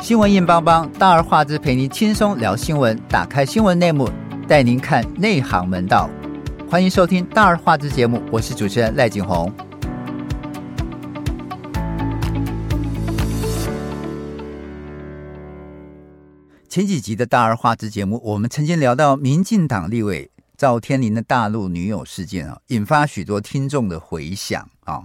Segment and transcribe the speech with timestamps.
[0.00, 2.98] 新闻硬邦邦，大而化之，陪您轻松聊新闻。
[3.06, 4.08] 打开新闻内幕，
[4.48, 6.08] 带您看内行门道。
[6.70, 9.52] 欢迎收听大而化之节目，我是主持人赖景红。
[16.66, 25.02] 前几集的大而化之节目，我们曾经聊到民进党立委赵天麟的大陆女友事件啊，引发许多听众的回响啊。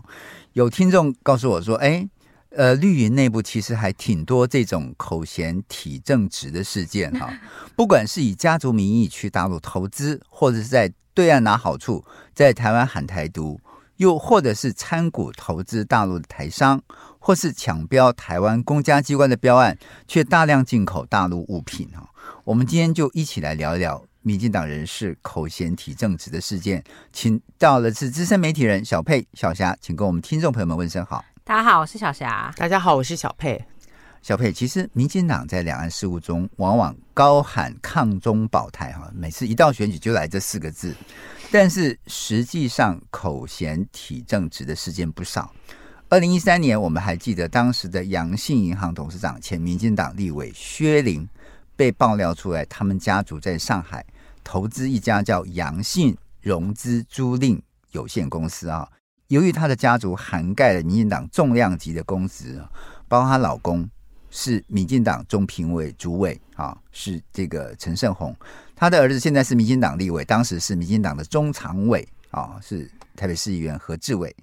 [0.54, 2.07] 有听众告诉我说：“哎。”
[2.56, 7.29] 呃，绿营内部其实还挺多这种口嫌体正直的事件哈，
[7.75, 12.04] 不管是以家族名义去大陆投资，或者是在对岸拿好处，
[12.34, 13.60] 在台湾喊台独，
[13.98, 16.82] 又或者是参股投资大陆的台商，
[17.20, 22.10] 或是抢标台湾公家机关的标案，却大量进口大陆物品哈。
[22.46, 26.82] 我们今天就一起来聊一聊民进党人士口嫌体正直的事件，
[27.12, 31.24] 请到了是资深媒体人小佩小霞，请跟我们听众朋友们问声好。
[31.48, 32.52] 大家好，我是小霞。
[32.58, 33.64] 大家好，我是小佩。
[34.23, 40.96] 小佩，其实民进党在两岸事务中往往高喊抗中保台，哈，每次一到选举就来这四个字。
[41.52, 45.54] 但是实际上口嫌体正直的事件不少。
[46.10, 51.30] 二零一三年，我们还记得当时的阳信银行董事长、前民进党立委薛林
[51.76, 54.04] 被爆料出来，他们家族在上海
[54.44, 58.90] 投资一家叫阳信融资租赁有限公司啊。
[59.28, 62.62] 由于她的家族涵盖了民进党重量级的公职，
[63.08, 63.88] 包括她老公
[64.30, 68.36] 是民进党中评委主委啊，是这个陈胜宏，
[68.76, 74.36] 他的儿子现在是民进党立委，当时是民进党的中常委啊，是台北市议员何志伟。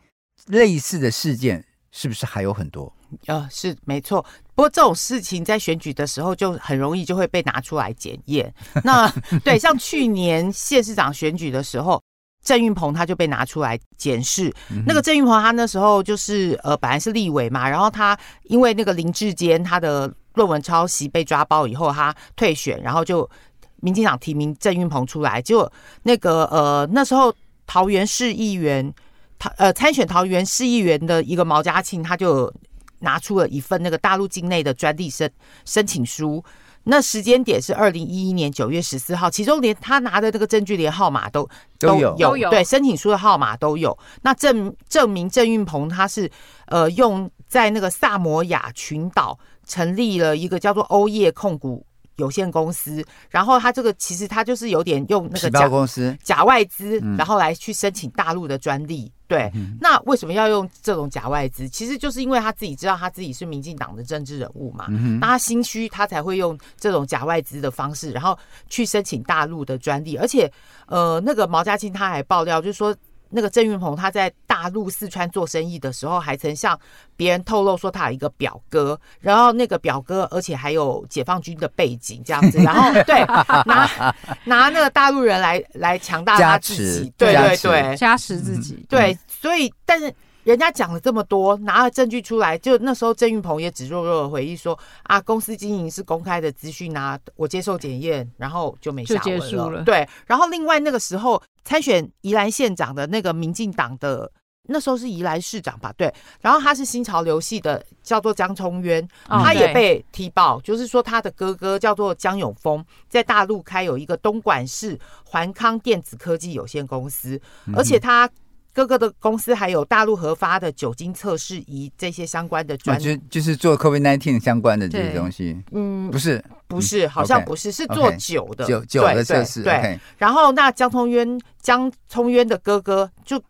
[0.46, 2.92] 类似的事件是不是还有很多？
[3.26, 4.24] 呃，是没错。
[4.54, 8.52] 不过这种事情在选举的时候就很容易就会被拿出来检验。
[8.82, 9.06] 那
[9.44, 12.02] 对，像去年县市长选举的时候。
[12.42, 23.28] 郑运鹏他就被拿出来检视，嗯、那个郑运鹏他那时候就是呃本来是立委嘛，然后他因为那个林志坚他的论文抄袭被抓包以后，他退选，然后就
[23.76, 27.32] 民进党提名郑运鹏出来，结果那个呃那时候
[27.66, 28.92] 桃园市议员
[29.38, 32.52] 桃呃参选桃园市议员的一个毛家庆，他就
[32.98, 35.30] 拿出了一份那个大陆境内的专利申
[35.64, 36.44] 申请书。
[36.84, 41.48] 那时间点是二零一一年九月十四号，其中连他拿的这个证据连号码都
[41.78, 42.50] 都有，都有。
[42.50, 43.96] 对申请书的号码都有。
[44.22, 46.30] 那证证明郑运鹏他是
[46.66, 56.16] 呃用在那个萨摩亚群岛成立了一个叫做欧业控股有限公司，然后他这个其实他就是有点用那个假公司。
[56.22, 59.10] 假外资，然后来去申请大陆的专利。
[59.32, 59.50] 对，
[59.80, 61.66] 那为什么要用这种假外资？
[61.66, 68.38] 其实就是因为他自己知道他自己是民进党的政治人物嘛，嗯、那他心虚，他才会用这种假外资的方式，然后
[68.68, 70.16] 去申请大陆的专利。
[70.16, 70.52] 而且，
[70.86, 72.94] 呃，那个毛家庆他还爆料，就是说。
[73.32, 76.78] 那个郑云鹏他在大陆四川做生意的时候，还曾向
[77.16, 83.24] 别人透露说他有一个表哥，然后那个表哥而且还有解放军的背景这样子， 然后对
[83.64, 90.14] 拿拿那个大陆人来来强大他自己，对对对，加持自己，嗯、对，所以但是。
[90.44, 99.82] 人家讲了这么多，拿了证据出来，就那时候郑运鹏也只弱弱的回忆说：“啊，公司经营是公开的资讯啊，我接受检验，然后就没下文了。”结束了。
[99.84, 104.28] 对，然后另外那个时候参选宜兰县长的那个民进党的，
[104.68, 105.92] 那时候是宜兰市长吧？
[105.96, 117.40] 对，然后他是新潮流系的，叫做江聪渊，他也被踢爆，就是说他的哥哥叫做江永峰，在大陆开有一个东莞市环康电子科技有限公司，
[117.76, 118.28] 而且他。
[118.74, 125.62] 哥哥的公司还有大陆核发的酒精测试仪这些相关的专利，就就是做 COVID nineteen 相关的这些东西。
[125.72, 129.62] 嗯，不是，不是，好像不是，是做酒的酒酒的测试。
[129.62, 133.42] 对，然后那江聪渊江聪渊的哥哥就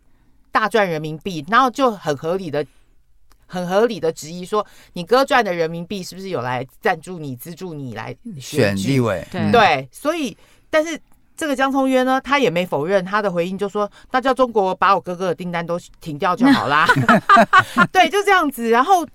[0.50, 2.66] 大赚人民币，然后就很合理的、
[3.47, 9.25] 很合理的质疑说，你哥赚的人民币是不是有来赞助你、资助你来选立委？
[9.31, 10.37] 对，所以
[10.69, 11.00] 但是。
[11.37, 16.87] 这个江聪渊呢，他也没否认，他的回应就说：“那叫中国把我哥哥的订单都停掉就好啦。”
[17.91, 18.69] 对，就这样子。
[18.70, 19.06] 然后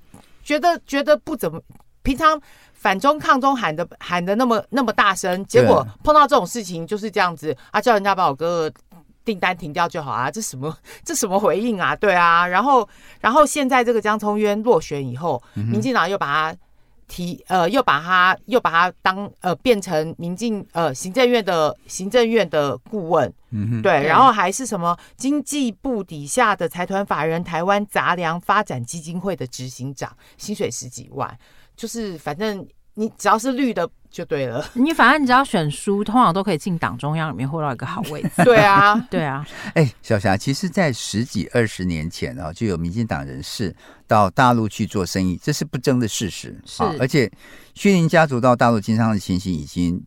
[0.43, 1.61] 觉得觉得不怎么，
[2.01, 2.39] 平常
[2.73, 8.79] 反中抗中喊的喊的那么那么大声，结果碰到这种事情就是这样子啊，叫人家把我哥哥
[9.23, 10.75] 订单停掉就好啊，这什么
[11.05, 11.95] 这什么回应啊？
[11.95, 12.47] 对啊。
[12.47, 12.87] 然后
[13.21, 16.57] 然后现在这个江聪渊落选以后，民进党又把他。
[17.07, 31.37] 提呃，又把他又把他当呃变成民进呃行政院的行政院的顾问，嗯哼，对，然后还是什么经济部底下的财团法人台湾杂粮发展基金会的执行长，薪水十几万，
[31.75, 32.67] 就是反正
[32.97, 34.67] 你只要是绿的就对了。
[34.73, 38.29] 你反正你只要选书，通常都可以进党中央里面获到一个好位置。
[38.43, 39.47] 对啊，对啊。
[39.75, 43.75] 哎、欸，小霞，其实，在十几二十年前啊，就有民进党人士
[44.07, 46.59] 到大陆去做生意，这是不争的事实。
[46.65, 47.31] 是，而且
[47.75, 50.03] 薛林家族到大陆经商的情形已经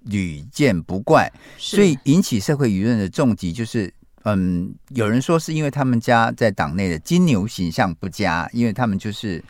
[0.00, 3.92] 屡见不怪，所以引起社会舆论的重击就是。
[4.24, 9.42] 嗯，有人说是因为他们家在党内的金牛形象不佳，因为他们就是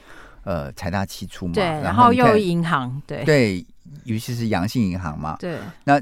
[0.44, 3.66] 呃财大气粗嘛，对，然后又银行，对对，
[4.04, 6.00] 尤其是阳性银行嘛，对，那。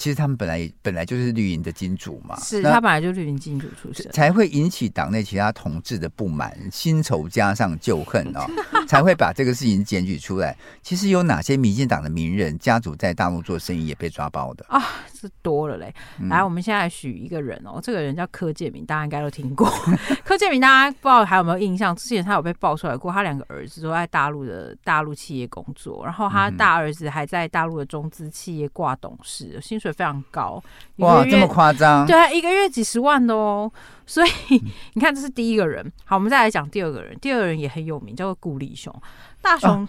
[0.00, 8.46] 其实他们本来本来就是绿营的金主嘛，是他本来就绿营金主出身，才会引起党内其他同志的不满，新仇加上旧恨哦，
[8.86, 10.56] 才会把这个事情检举出来。
[10.84, 14.80] 其实有哪些民进党的名人家族在大陆做生意也被抓包的啊？
[15.18, 15.92] 是多了嘞。
[16.30, 19.68] 来，我们现在许一个人哦，这个人叫柯建明，大家应该都听过。
[20.24, 21.94] 柯建明大家不知道还有没有印象？
[21.94, 29.88] 之前他有被爆出来过，他两个儿子都在大陆的大陆企业工作，然后他大儿子还在大陆的中资企业挂董事，薪水。
[29.98, 30.62] 非常高
[30.98, 32.06] 哇，这么夸张？
[32.06, 33.72] 对啊，一个月几十万的哦。
[34.06, 34.30] 所以
[34.94, 35.90] 你看，这是第一个人。
[36.04, 37.18] 好，我们再来讲第二个人。
[37.18, 38.94] 第二个人也很有名，叫做顾立雄。
[39.40, 39.88] 大雄，哦、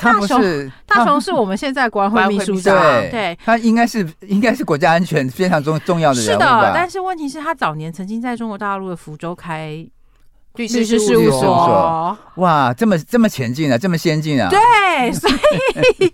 [0.00, 2.74] 他不是大雄，是我们现在国安会秘书长。
[3.10, 6.32] 对，他应该是应该是国家安全非常重重要的人物。
[6.32, 9.86] 是的，但是问题是他早年曾经在中国大陆的福州开
[10.54, 12.18] 律师事务所。
[12.36, 14.48] 哇，这么这么前进啊，这么先进啊！
[14.48, 16.12] 对， 所以。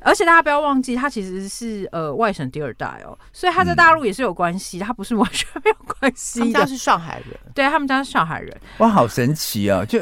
[0.00, 6.38] 而且大家不要忘记，他其实是呃外省第二代哦，所以他在大陆也是有关系，嗯、他不是完全没有关系。
[6.38, 8.56] 他们家是上海人，对，他们家是上海人。
[8.78, 9.84] 哇，好神奇哦！
[9.84, 9.98] 就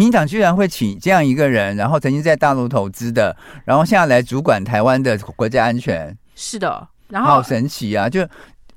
[0.00, 3.36] 民党居然会请这样一个人，然后曾经在大陆投资的，
[3.66, 6.16] 然后现在来主管台湾的国家安全。
[6.34, 8.08] 是的，然后好神奇啊！
[8.08, 8.26] 就。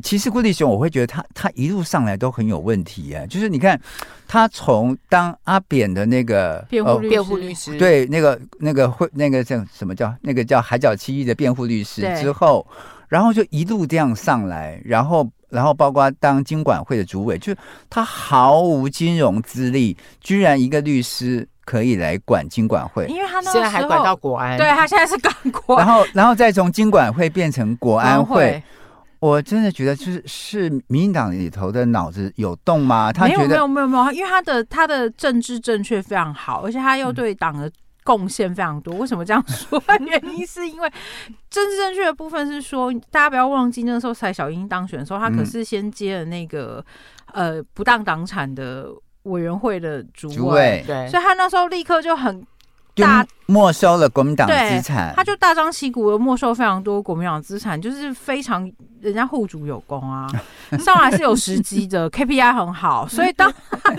[0.02, 3.26] 其实顾立雄，我会觉得他他一路上来都很有问题啊。
[3.28, 3.80] 就是你看，
[4.28, 12.68] 他从当阿扁的那个辩护辩护律师，对那个那个会那个叫什么叫那个叫海角七亿的辩护律师之后，
[13.08, 17.54] 然后就一路这样上来，然后然后包括当金管会的主委，就
[17.90, 28.62] 他毫无金融资历，居然一个律师可以来管金管会，因为他现在还管到国安，对他现在是干国安，然后然后再从金管会变成国安会。
[29.20, 33.10] 我真的觉得，就是是民进党里头的脑子有洞吗？
[33.14, 37.72] 他觉得没有没有没有没有，因为他的他的政治正确非常好，而且他又对党的
[38.04, 38.96] 贡献非常多。
[38.96, 39.82] 为什么这样说？
[40.00, 40.90] 原因是因为
[41.50, 46.84] 政治正确的部分是说，大家不要忘记那时候蔡小英当选的时候，他可是先接了那个
[47.34, 48.88] 呃不当党产的
[49.24, 52.46] 委员会的主委，对，所以他那时候立刻就很。
[52.96, 60.28] 大没收了国民党的资产，他就大张旗鼓的没收非常多国民党资产，就是非常人家户主有功啊，
[60.80, 63.52] 上来是有时机的， KPI 很好，所以当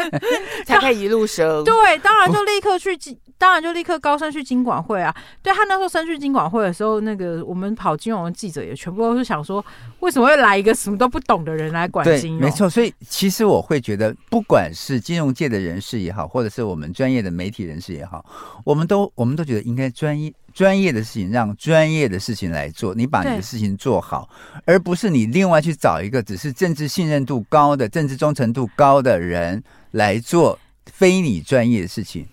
[0.64, 1.64] 才可以一路升。
[1.64, 2.96] 对，当然就立刻去，
[3.36, 5.14] 当然就立刻高升去金管会啊。
[5.42, 9.62] 对，他那时候升去金管会的时候，那个我们跑金融的记者也全部都是想说，
[10.00, 12.40] 为什么会来一个什么都不懂的人来管金融？
[12.40, 18.24] 没错，所以其实我会觉得，不管是金融界的人士也好，或者是我们专业的媒体人士也好，
[18.64, 18.84] 我们。
[18.86, 24.28] 都，我们都觉得应该专业专业的事情让专业的事情来做，你把你的事情做好，
[24.64, 32.24] 而不是你另外去找一个只是政治信任度高的、政治忠诚度高的人来做非你专业的事情。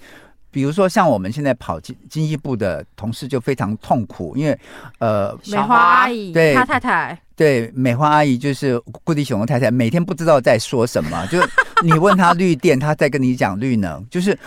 [0.51, 4.59] 比如说，像我们现在跑经经济部的同事就非常痛苦，因为
[4.99, 11.39] 呃，美花阿姨对他太太对美花阿姨就是顾立雄的太太，每天不知道在说什么，就
[11.81, 14.37] 你问他绿电，他在跟你讲绿能，就是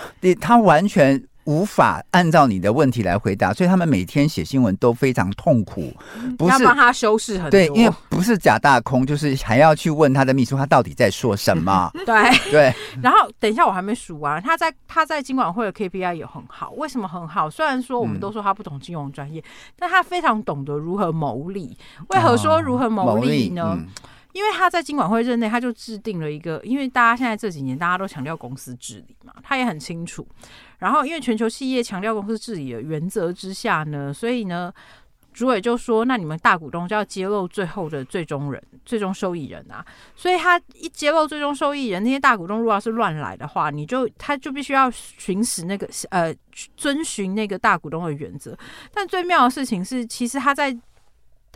[0.40, 1.20] 他完全。
[1.44, 5.92] 无法按照你的问题来回答，所以他们每天写新闻都非常痛苦。
[6.38, 11.90] 不是要帮他修饰很多，对，因为不是假大空，就是还要去问他的秘书，他到底在说什么。
[12.06, 12.74] 对对。
[13.02, 16.70] 然后等一下，我还没数完，他在他在金管会的 KPI 也很好。
[16.72, 17.48] 为什么很好？
[17.50, 19.44] 虽然说我们都说他不懂金融专业，嗯、
[19.78, 21.76] 但他非常懂得如何牟利。
[22.08, 23.62] 为何说如何牟利呢？
[23.62, 23.78] 哦
[24.34, 30.26] 因为他在金管会任内，他就制定了一个，因为大家现在这几年大家都强调公司治理嘛，他也很清楚。
[30.84, 34.70] 然后，因为全球企业强调公司治理的原则之下呢，所以呢，
[35.32, 39.82] 主委就说，那你们大股东就要揭露最后的最终人、最终受益人啊。
[40.14, 46.34] 所以他一揭露最终受益人，那些大股东如果要是乱来的话，你就他就必须要循使那个呃
[46.76, 48.54] 遵循那个大股东的原则。
[48.92, 50.76] 但最妙的事情是，其实他在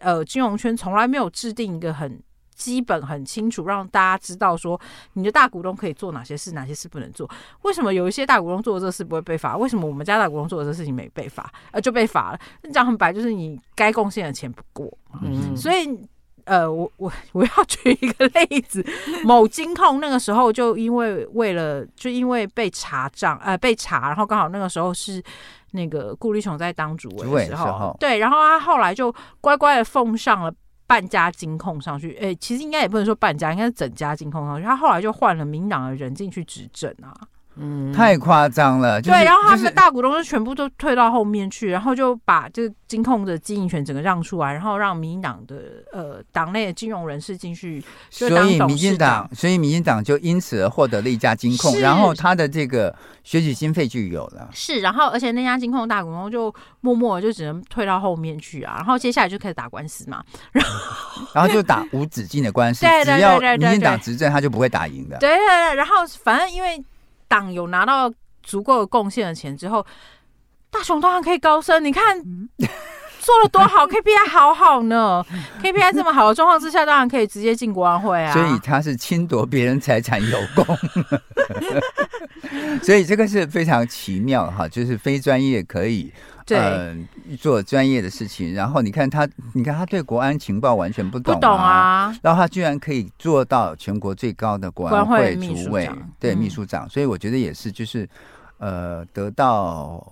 [0.00, 2.18] 呃金融圈从来没有制定一个很。
[2.58, 4.78] 基本很清楚，让大家知道说
[5.12, 7.30] 你的大股东可以做哪些事，哪些事不能做。
[7.62, 9.56] 为什么有一些大股东做的这个事不会被罚？
[9.56, 11.50] 为什么我们家大股东做的这个事情没被罚？
[11.70, 12.38] 呃，就被罚了。
[12.72, 14.92] 讲很白，就是你该贡献的钱不过。
[15.22, 15.88] 嗯，所以
[16.44, 18.84] 呃，我我我要举一个例子，
[19.22, 25.22] 某金控那个时候就因为为了就因为被查账呃被查，然后刚好那个时候是
[25.72, 30.52] 那个顾立雄在当主委的时候，时候对，然后他后来就乖乖的奉上了
[30.88, 37.14] 半家金控上去，哎，其实应该也不能说半家，应该是整家金控上去，他后来就换了民进党的人进去执政啊。
[37.58, 39.00] 嗯，太夸张了。
[39.00, 47.80] 就是、对，然后他们的大股东就就全部都退到后面去，然后就把这个金控的经营权整个让出来，然后让民进党的呃党内的金融人士进去。
[48.10, 54.48] 所以民进党，所以民进党就因此而获得了一家金控，然后他的这个选举经费就有了。
[54.52, 60.70] 是，然后而且那家金控大股东就默默的就只能退到后面去啊，然后接下来就开始打官司嘛，然后
[61.34, 65.16] 然后就打无止境的官司， 只要民进党执政，他就不会打赢的。
[65.18, 66.82] 对对对，然后反正因为。
[67.28, 68.10] 党有拿到
[68.42, 69.84] 足够的贡献的钱之后，
[70.70, 71.84] 大雄当然可以高升。
[71.84, 72.20] 你看
[73.20, 75.22] 做了多好，KPI 好好呢
[75.62, 78.32] ，KPI 这么好的状况之下，当然可以直接进国安会啊。
[78.32, 80.64] 所以他是侵夺别人财产有功，
[82.82, 86.12] 所以这个是非常奇妙哈，就是非专业可以。
[86.48, 86.96] 对、呃，
[87.38, 92.16] 做专业的事情，然后你看他，你看他对国安情报完全不懂、啊，不懂啊。
[92.22, 98.08] 然后他居然可以做到全国最高的国安会主委，对秘书长、嗯，所以我觉得也是，就是
[98.56, 100.02] 呃，得到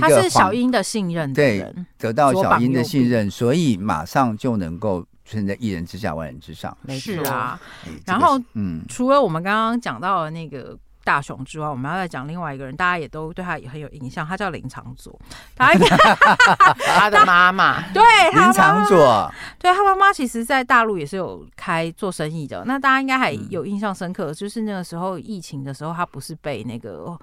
[0.00, 7.60] 他是小英的信任的，对，得到小英的信任，所以马上就能够存在一人之下万人之上，没错啊。
[8.06, 10.74] 然后，嗯，除了我们刚刚讲到的那个。
[11.06, 15.16] 大雄之外，我们要再讲另外一个人，大家也都对他也很有印象，他叫林长佐，
[15.54, 15.72] 他
[16.98, 22.64] 他的妈妈， 对，林长佐，对他妈妈其实，在大陆也是有开做生意的。
[22.66, 27.16] 那大家应该还有印象深刻，就是那个时候疫情的时候，他不是被那个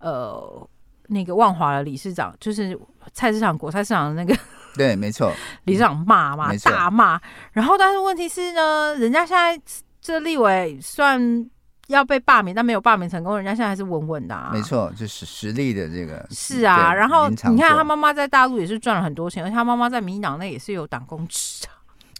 [0.00, 0.68] 呃
[1.06, 2.76] 那个万华的理事长，就是
[3.12, 4.36] 菜市场国菜市场的那个，
[4.74, 7.20] 对，没错，理事长骂嘛，大骂。
[7.52, 9.62] 然后，但是问题是呢，人家现在
[10.00, 11.48] 这立委算。
[11.88, 14.50] 要被罢免，但没有罢免成功，人家现在还是稳稳的啊。
[14.52, 16.26] 没错，就是实力的这个。
[16.30, 21.68] 是啊，然后你看他妈妈在大陆也是赚了很多钱，而且他妈妈在民进党内也是有党工职的。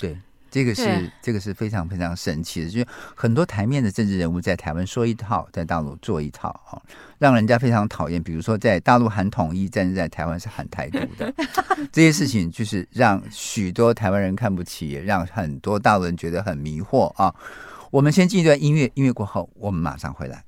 [0.00, 0.18] 对，
[0.50, 6.80] 这个是这个是非常非常神奇的，就是很多台面的政治人物在台湾说一套，在大陆做一套啊，
[7.18, 8.22] 让人家非常讨厌。
[8.22, 11.30] 比如说在大陆喊统一，但是在台湾是喊台独的，
[11.92, 17.34] 这些事情就是让许多台湾人看不起，也让很多大陆人觉得很迷惑啊。
[17.90, 20.44] 我们先进一段音乐，音乐过后我们马上回来。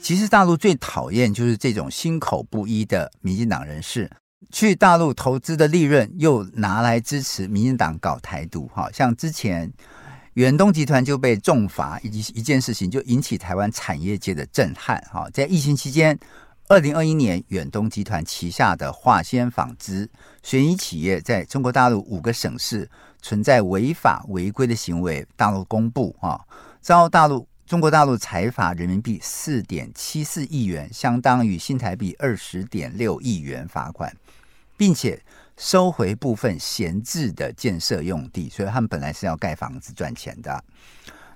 [0.00, 4.10] 其实大陆最讨厌就是这种心口不一的民进党人士，
[4.50, 8.66] 去大陆投资的利润又拿来支持民进党搞台独。
[8.74, 9.72] 哈，像之前
[10.34, 15.00] 远东集团就被重罚，以及一件事情就引起台湾产业界的震撼。
[15.08, 16.18] 哈，在疫情期间。
[16.72, 20.08] 二零二一年，远东集团旗下的华先纺织
[20.42, 26.40] 水泥企业在中国大陆五个省市存在违法违规的行为，大陆公布啊，
[26.80, 34.10] 遭大陆中国大陆财罚人民币四点七四亿元，相当于新台币二十点六亿元罚款，
[34.74, 35.22] 并且
[35.58, 40.64] 收回部分闲置的建设用地，所以他们本来是要盖房子赚钱的。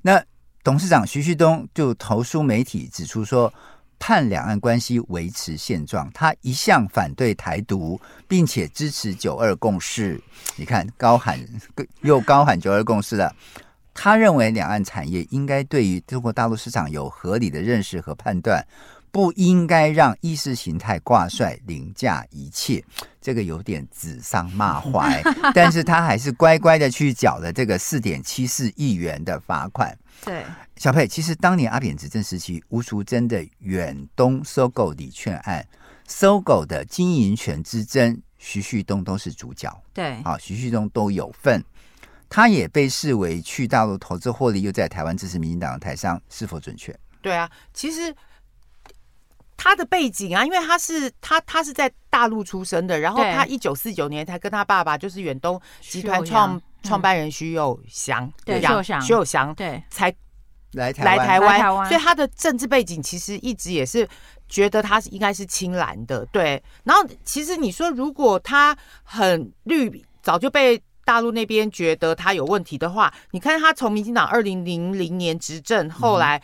[0.00, 0.24] 那
[0.64, 3.52] 董事长徐旭东就投书媒体指出说。
[3.98, 10.20] 盼两岸关系维持现状，他一向反对台独，并且支持九二共识。
[10.56, 11.38] 你看，高喊
[12.02, 13.34] 又高喊九二共识了。
[13.94, 18.62] 他认为两岸产业应该对于中国大陆市场有合理的认识和判断，
[19.10, 22.84] 不应该让意识形态挂帅凌驾一切。
[23.22, 25.22] 这个有点指桑骂槐，
[25.54, 29.96] 但是他还是乖乖的去缴了这个四点七四亿元的罚款。
[30.24, 30.44] 对，
[30.76, 35.66] 小佩，其实当年阿扁执政时期，吴淑珍的远东收购礼券案、
[36.08, 39.70] 收购的经营权之争，徐旭东都是主角。
[39.92, 41.62] 对，啊，徐旭东都有份，
[42.28, 46.98] 他也被视为去大陆投资获利，又在台湾支持民进党的台商，是否准确？
[47.22, 48.14] 对啊，其实
[49.56, 56.60] 他的背景啊，因为他是他他是在大陆出生的，然后他一九四九年才跟他爸爸就是远东集团创。
[56.82, 60.14] 创办人徐有祥，对，徐有祥，徐有祥，对，才
[60.74, 64.08] 来台来台湾，所以他的政治背景其实一直也是
[64.48, 66.62] 觉得他是应该是青蓝的，对。
[66.84, 76.40] 然后其实你说如果他很绿，早就被大陆那边觉得他有问题的话，你看他从民进党二零零零年执政，后来。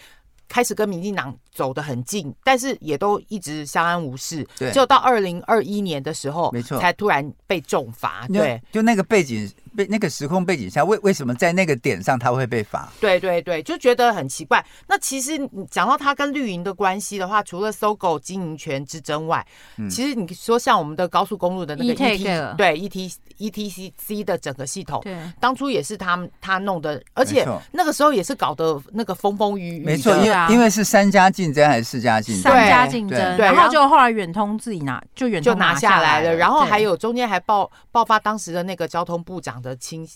[0.52, 4.47] 开始跟民进党走得很近，但是也都一直相安无事。
[4.59, 8.26] 对，就到二零二一年的时候，没错，才突然被重罚。
[8.28, 12.92] 对，就那个背景背那个时空背景下，为为什么在那个点上他会被罚？
[13.00, 14.64] 对对对，就觉得很奇怪。
[14.86, 19.44] 那其实你讲到他跟绿营的关系的话，除了搜狗经营权之争外，
[19.76, 22.24] 嗯、其实你说像我们的高速公路的那个 E T
[22.56, 29.84] 对 E T E T C C 的整个系统，对，当初也是他他弄的，而且那个时候也是搞得那个风风雨雨。
[29.84, 32.42] 没错，因为因为是三家竞争还是四家竞争？
[32.42, 36.34] 三家竞争，然后就后来远通自己拿，就远就拿下来了。
[36.34, 40.07] 然后还有中间还爆爆发当时的那个交通部长的亲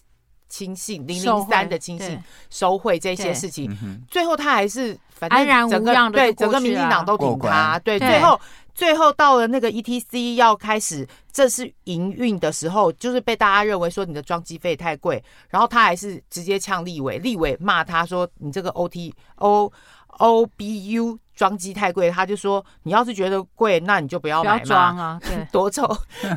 [0.48, 3.70] 亲信零零三的亲信收贿这些事情，
[4.08, 8.40] 最后他还是反正整个对整个民进党都挺他，对，最后
[8.74, 19.72] 最后到了那个 ETC 要开始正式营运的时候，就是被大家认为说你的装机费太贵，然后他还是直接呛立委，立委骂他说你这个 OT O
[20.18, 21.18] O B U。
[21.36, 24.56] 装机太贵，他就说：“你要是觉得贵，那你就不要买嘛。
[24.56, 25.86] 不要装啊， 对，多丑，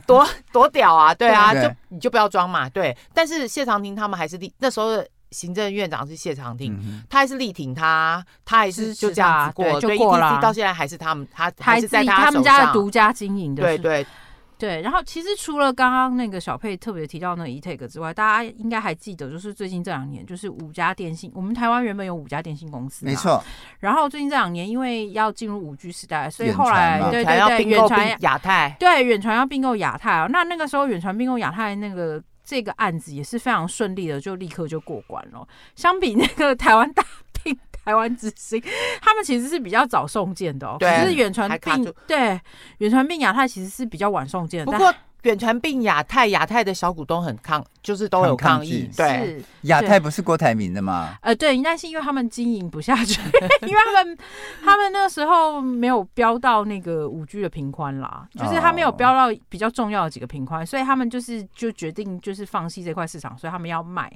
[0.06, 2.96] 多多屌啊，对啊，就你就不要装嘛，对。
[3.14, 10.34] 但是谢长廷他们还是力，那时候的行政院长是谢长廷，嗯、他还是力挺他，他还是就这样子过，啊、对，就过了。
[10.34, 14.06] ETC 到现在还是他们，他还是在他，他们家的独家经营的，对对。”
[14.60, 23.42] 对，然后其实除了刚刚那个小佩特别提到那个 eTag 之外，大家应该还记得，就是最近这两年，就是五家电信，我们台湾原本有五家电信公司，没错。
[23.80, 30.28] 然后最近这两年，因为要进入五 G 时代，所以后来对对对，远传亚太，对远传要并购亚太啊。
[30.30, 35.48] 那那个时候远传并购亚太那个这个案子也是非常顺利的，就立刻就过关了。
[35.78, 37.29] 相比那个台湾大并。
[37.86, 38.62] 台湾之星，
[39.02, 40.78] 他们其实是比较早送件的哦。
[40.80, 42.40] 对，可是远传并对
[42.80, 44.72] 远传并亚太其实是比较晚送件的。
[44.72, 44.94] 不过
[45.24, 48.90] 远传病亚太，亚太的小股东很抗，就是都有抗议。
[48.96, 51.18] 对，亚太不是郭台铭的吗？
[51.22, 53.20] 呃，对，应该是因为他们经营不下去，
[53.68, 54.18] 因为他们
[54.64, 64.10] 他们那个时候没有标到那个五 G 的频宽啦，就是他没有标到比较重要的几个频宽，所以他们就是就决定就是放弃这块市场，所以他们要卖。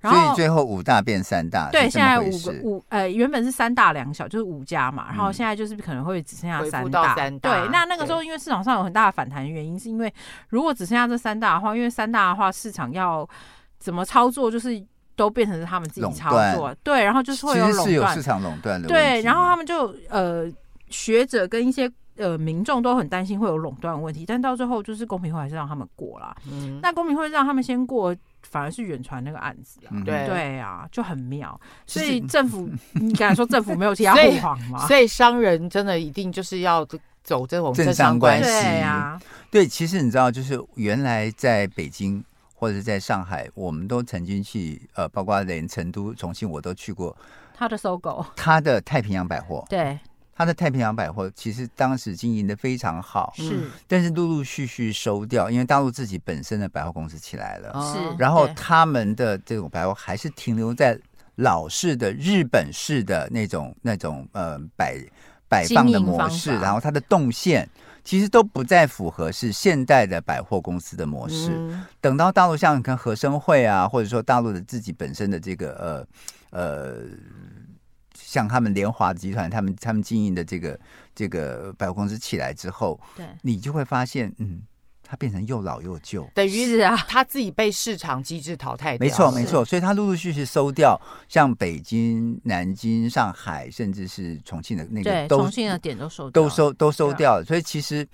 [0.00, 7.14] 然后所以最后五大变三大，对，现在五个五呃原本是三大两小，就是五家嘛，然后现在就是可能会只剩下三大。
[7.14, 10.12] 三大对，那那个时候因为市场上有很大的反弹，原因是因为
[10.48, 13.28] 如果只剩下这三大的话，因为三大的话市场要
[13.78, 14.82] 怎么操作，就是
[15.16, 18.88] 都变成是他们自己操作，对，然后就是会有垄断，是有市场垄断的。
[18.88, 20.50] 对，然后他们就呃
[20.88, 26.34] 学者跟一些呃民众都很担心会有垄断问题，但到最后就是公平会还是让他们过了。
[26.50, 28.16] 嗯，那公平会让他们先过。
[28.42, 31.58] 反而是远传那个案子啊，对对啊，就很妙。
[31.86, 34.86] 所以政府，你敢说政府没有替他 护航吗？
[34.86, 36.84] 所以商人真的一定就是要
[37.22, 38.50] 走这种政商关系。
[38.80, 42.24] 啊，对，其实你知道，就是原来在北京
[42.54, 47.16] 或者是在上海，我们都曾经去，呃，包括连成都、重庆，我都去过。
[47.54, 49.98] 他的搜狗，他的太平洋百货，对。
[50.40, 60.98] 他的太平洋百货其实当时经营的非常好，是，但是陆陆续续收掉，因为大陆自己本身的百货公司起来了，是，然后他们的这种百货还是停留在
[61.34, 64.96] 老式的日本式的那种那种呃摆
[65.46, 67.68] 摆放的模式，然后它的动线
[68.02, 71.50] 其实都不再符合是现代的百货公司的模式。
[71.50, 76.06] 嗯、等到大陆像你看合生汇啊，或者说大陆的自己本身的这个
[76.50, 76.94] 呃呃。
[78.30, 80.78] 像他们联华集团，他们他们经营的这个
[81.16, 84.62] 这个百货公司起来之后，对，你就会发现，嗯，
[85.02, 89.04] 它变成又老又旧，等于是啊， 他自己被市场机制淘汰掉。
[89.04, 90.96] 没错，没错，所以他陆陆续续收掉，
[91.28, 97.44] 像北京、南京、上海，甚至是重庆的那个，都重庆的点都收都收都收掉了。
[97.44, 98.06] 所以其实，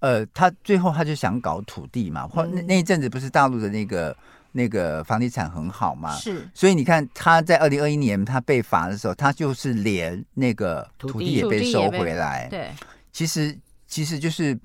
[0.00, 4.14] 呃，他最后他就想搞土地嘛，或那那一阵子不是大陆的那个。
[4.52, 12.46] 那个房地产很好嘛，是，所以你看他在二零二一年他被罚的时候，他就是连那个土地也被收回来。
[12.50, 12.70] 对，
[13.10, 14.58] 其实其实就是，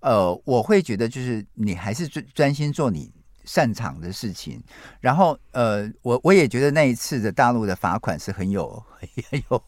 [0.00, 3.12] 呃，我会觉得就是你还是专专心做你
[3.44, 4.62] 擅长的事情。
[4.98, 8.82] 然后呃，我我也觉得那一次的大陆的罚款是很有
[9.30, 9.62] 很有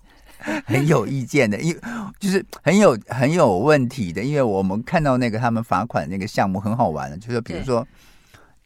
[0.64, 1.80] 很有意见的，因为
[2.18, 7.86] 就是很有很有问题的，因为我们看到那个他们罚款那个项目很好玩的，就是比如说。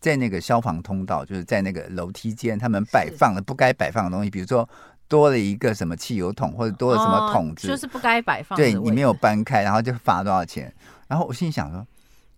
[0.01, 4.67] 在那个消防通道，就是在那个楼梯间，他们摆放了不该摆放的东西，比如说
[5.07, 8.57] 多了一个什么汽油桶，或者多了什么桶子，就是不该摆放。
[8.57, 10.73] 对，你没有搬开，然后就罚多少钱？
[11.07, 11.87] 然后我心里想说，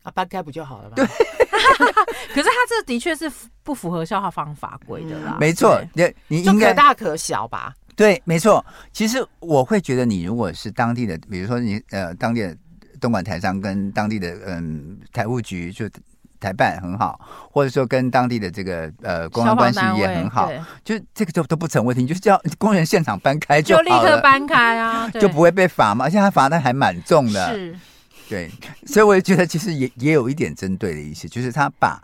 [0.02, 0.96] 啊，搬开不就好了吗？
[0.96, 1.06] 对。
[2.34, 3.30] 可是他这的确是
[3.62, 5.36] 不符合消防法规的啦。
[5.38, 7.72] 没错，你你应该可大可小吧？
[7.94, 8.64] 对，没错。
[8.92, 12.56] 其实我会觉得，你如果是当地的，比如说你呃，当地的
[13.00, 15.88] 东莞台商跟当地的嗯台务局就。
[16.42, 17.18] 台办很好，
[17.52, 20.50] 或者说跟当地的这个呃公安关系也很好，
[20.84, 26.04] 就这个都都不成问题，就是叫工人现场搬开就立刻搬开啊， 就不会被罚嘛。
[26.04, 27.78] 而且他罚的还蛮重的，是，
[28.28, 28.50] 对，
[28.86, 32.02] 所以我也觉得其实也也有一点针对的意思，就是他把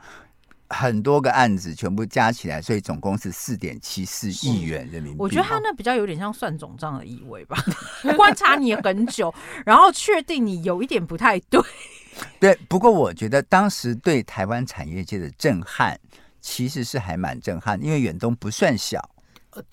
[0.70, 5.18] 很多个案子全部加起来，所以总共是四点七四亿元人民币。
[5.18, 7.56] 我觉得他那比较有点像算总账的意味吧，
[8.16, 9.34] 观察你很久，
[9.66, 11.60] 然后确定你有一点不太对。
[12.40, 15.98] 对，不过我觉得当时对台湾产业界的震撼，
[16.40, 19.00] 其实是还蛮震撼，因为远东不算小，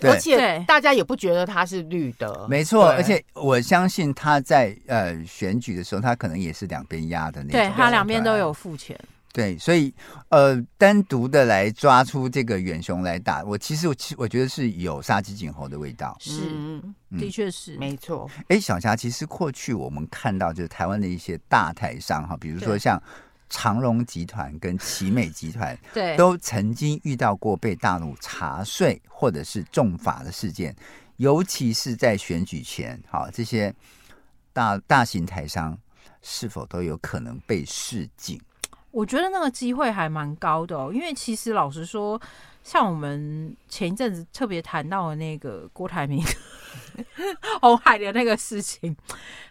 [0.03, 2.47] 而且大家也不觉得它是绿的。
[2.49, 8.99] 没错，而且我相信他在呃选举的时候，他可能也是两边压的那种，对他两边都有付钱。
[9.35, 9.93] 对，所以
[10.29, 16.15] 呃，单独的来抓出这个远雄来打，我其实我其我觉得是有杀鸡儆猴的味道。
[16.21, 18.31] 是，嗯、的确是没错。
[18.47, 23.01] 哎，小霞，其实过去我们看到就是台湾的一些大台商哈，比如说像
[23.49, 30.73] 长荣集团跟奇美集团， 对，都曾经遇到过被大陆查税或者是重罚的事件，
[31.17, 33.75] 尤其是在选举前，哈，这些
[34.53, 35.77] 大大型台商
[36.21, 38.39] 是否都有可能被示警？
[38.95, 42.19] 我觉得那个机会还蛮高的哦，因为其实老实说，
[42.63, 46.23] 像我们前一阵子特别谈到的那个郭台铭
[47.61, 48.95] 红海的那个事情，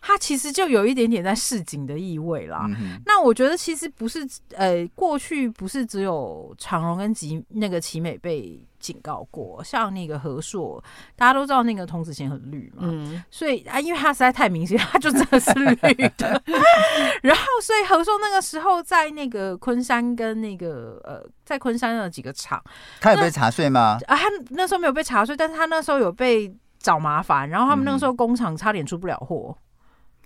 [0.00, 2.64] 它其实就有一点点在市井的意味啦。
[2.70, 8.66] 嗯、那我觉得其实不是，呃，过去不是只有长荣跟吉那个奇美被。
[8.84, 10.82] 警告过，像那个何硕，
[11.16, 15.74] 大家都知道那个童子贤很绿嘛，嗯，所以啊，因为他实在太明显，他就真的是绿
[16.18, 16.42] 的。
[17.22, 22.62] 然后，所以何硕那个时候在那个昆山跟那个呃，在昆山的几个厂，
[23.00, 23.98] 他有被查税吗？
[24.06, 29.56] 啊，他那时候没有被查税，但是他那时候有被找麻烦，然后他们那个时候工厂差点出不了货，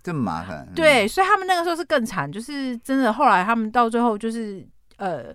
[0.03, 0.67] 这么麻烦？
[0.75, 4.67] 对，所以他们那个时候是更惨，就是真的，后来他们到最后就是
[4.97, 5.33] 呃。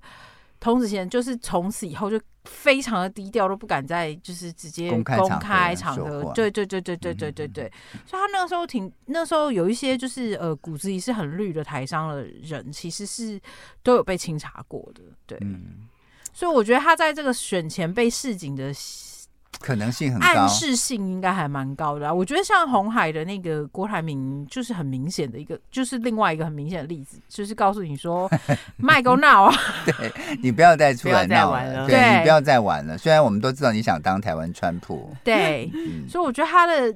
[0.63, 7.69] 童子贤就是从此以后就非常的低调，都不敢再就是直接公开场合，对对对对对对对对。
[8.06, 13.38] 所以他那个时候挺，那时候有一些就是呃骨子里是很绿的台商的人，其实是
[13.84, 15.38] 都有被清查过的，对。
[15.41, 15.89] 嗯、
[16.32, 18.73] 所以我觉得他在这个选前被市警的。
[19.59, 22.13] 可能性很高，暗示性应该还蛮高的啊。
[22.13, 28.29] 我觉得像红海的那个郭台铭，就是很明显的一个，就是另外一个很明显的例子，就是告诉你说，
[28.77, 29.55] 卖狗闹啊！
[29.85, 30.11] 对，
[30.41, 32.97] 你不要再出来闹了，对，你不要再玩了。
[32.97, 36.93] 虽然我们都知道你想当台湾川普，对，嗯、所以我觉得他的。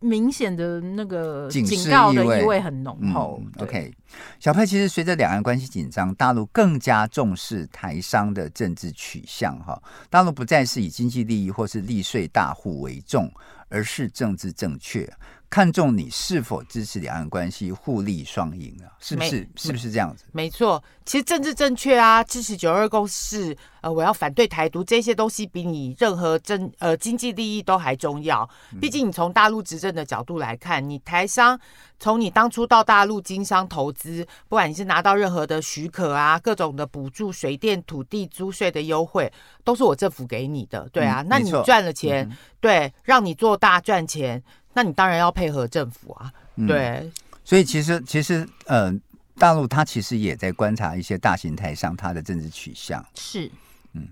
[0.00, 3.42] 明显的那个警告的意味很浓厚。
[3.44, 3.92] 嗯、OK，
[4.38, 9.58] 小佩，其实随着两岸关系紧张，大陆更加重视台商的政治取向。
[9.58, 13.30] 哈，大陆不再是以经济利益或是利税大户为重，
[13.68, 15.08] 而是政治正确。
[15.50, 18.92] 看重你是否支持两岸关系互利双赢啊？
[19.00, 19.48] 是不是？
[19.56, 20.24] 是不是这样子？
[20.30, 28.48] 没错，其实政治正确啊，支持九二共识，呃，我要反对台独，这些东西比你任何政呃经济利益都还重要。
[28.78, 31.58] 毕竟你从大陆执政的角度来看，你台商
[31.98, 39.32] 从你当初到大陆经商投资，不管你是拿到任何的许可啊，各种的补助、水电、土地租税的优惠，
[39.64, 41.22] 都是我政府给你的，对啊。
[41.22, 44.42] 嗯、那你赚了钱，嗯、对，让你做大赚钱。
[44.72, 46.32] 那你当然要配合政府啊，
[46.66, 46.98] 对。
[46.98, 47.12] 嗯、
[47.44, 48.92] 所以其实其实呃，
[49.36, 53.04] 大陆它其实也在观察一些大型台商它的政治取向。
[53.14, 53.50] 是，
[53.94, 54.08] 嗯。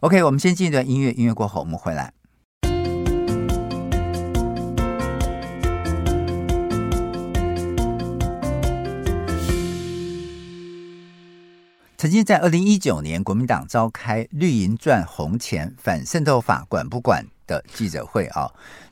[0.00, 2.12] OK，我们先进一段音乐，音乐过后我们回来。
[11.98, 18.48] 曾经在二零一九年，国民党召开绿营赚红钱反渗透法管不管的记者会啊。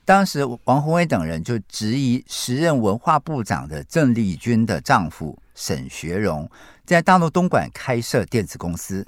[0.07, 6.49] 当时王鸿薇等人就质疑时任文化部长的郑丽君的丈夫沈学荣
[6.85, 9.05] 在大陆东莞开设电子公司，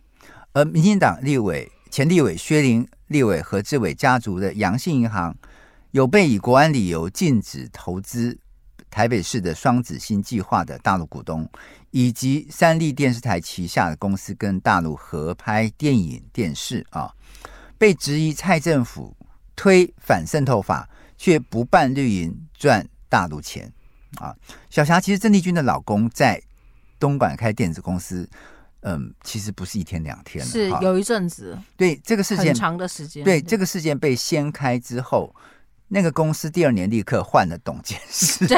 [0.52, 5.36] 而民进党立委前立委薛林、立委何志伟家族的阳信银行
[5.92, 8.36] 有被以国安理由禁止投资
[8.90, 11.48] 台北市的双子星计划的大陆股东，
[11.92, 17.14] 以及三立电视台旗下的公司跟大陆合拍电影电视啊，
[17.78, 19.14] 被质疑蔡政府。
[19.58, 23.70] 推反渗透法，却不办绿营赚大陆钱
[24.20, 24.32] 啊！
[24.70, 26.40] 小霞，其实郑丽君的老公在
[27.00, 28.28] 东莞开电子公司，
[28.82, 31.58] 嗯，其实不是一天两天了，是有一阵子。
[31.76, 33.24] 对这个事件，很长的时间。
[33.24, 35.34] 对这个事件被掀开之后，
[35.88, 38.46] 那个公司第二年立刻换了董监事。
[38.46, 38.56] 对，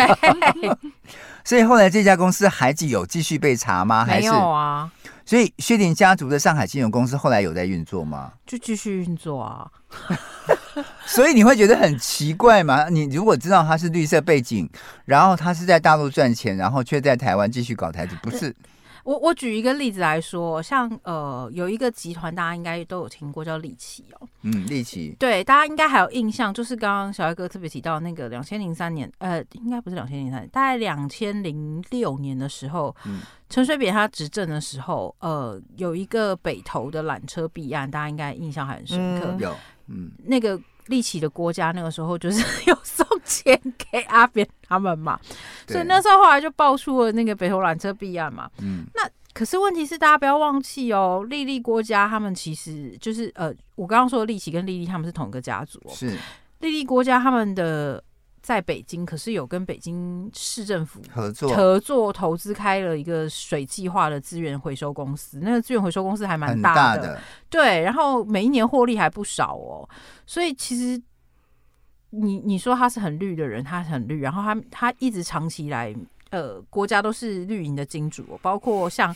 [1.43, 4.05] 所以后来这家公司还有继续被查吗？
[4.05, 4.93] 还是没有啊？
[5.25, 8.35] 所以薛鼎家族的上海金融公司后来有在运作吗？
[8.45, 9.71] 就继续运作啊。
[11.07, 12.89] 所以你会觉得很奇怪吗？
[12.89, 14.69] 你如果知道他是绿色背景，
[15.05, 18.55] 然后他是在大陆赚钱，然后却在台湾继续搞台独，不是？
[19.03, 24.29] 我我举一个例子来说，像呃有一个集团，大家应该都有听过，叫力奇哦。
[24.43, 25.17] 嗯，力奇。
[25.19, 39.29] 对，大家应该还有印象，就是刚刚小艾哥特别提到那个两千零三年，呃，应该不是两千零三年，大概两千零六年的时候，嗯，陈水扁他执政的时候，呃，有一个北投的缆车弊案，大家应该印象还很深刻。
[39.31, 39.57] 嗯、有，
[39.91, 40.61] 嗯，那个。
[40.87, 45.21] 立奇的国家那个时候就是 有送钱给阿扁他们嘛，
[45.69, 48.51] 所以那时候后来就爆出了那个北投缆车弊案嘛。
[48.61, 56.09] 嗯，那可是问题是大家不要忘记哦，立立郭家他们其实就是呃，我刚刚说的立奇跟立立他们是同一个家族哦，是
[56.59, 58.03] 立立郭家他们的。
[58.43, 69.89] 在北京，可是有跟北京市政府合作合作投资开了一个水计划的资源回收公司，那个资源回收公司还蛮大，大的，对，然后每一年获利还不少哦，
[70.27, 71.01] 所以其实
[72.11, 75.95] 你你说他是很绿的人，他很绿，然后他他一直长期来。
[76.31, 79.13] 呃，国家都是绿营的金主，包括像，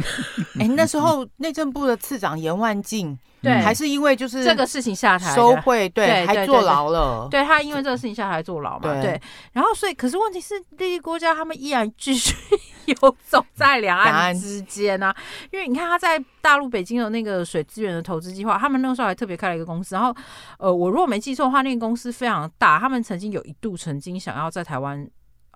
[0.58, 9.22] 哎、欸，那时候内政部的次长严万静， 对，还是因为就是这个事情下台收贿，对，还坐牢了，对他因为这个事情下台坐牢嘛，对，对，
[9.52, 12.34] 然后所以，可是问题是，力力郭家他们依然继续
[12.86, 15.14] 游走在两岸之间啊，
[15.52, 20.14] 因为你看他在大陆北京的那个水资源的投资计划，他们那个时候还特别开了一个公司，然后，
[20.58, 25.06] 呃，我如果没记错的话，那个公司非常大，他们曾经有一度曾经想要在台湾。